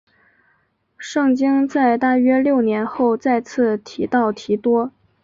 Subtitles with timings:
[0.97, 4.91] 圣经在大约六年后再次提到提多。